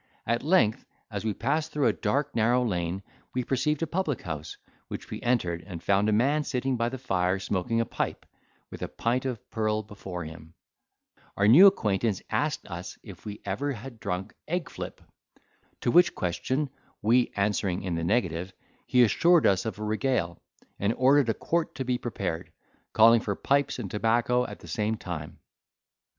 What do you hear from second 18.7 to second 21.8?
he assured us of a regale, and ordered a quart